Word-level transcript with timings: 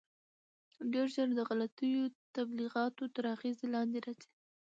ډېر 0.91 1.07
ژر 1.15 1.29
د 1.35 1.39
غلطو 1.49 2.13
تبلیغاتو 2.35 3.03
تر 3.15 3.23
اغېز 3.35 3.57
لاندې 3.73 3.99
راځي. 4.05 4.29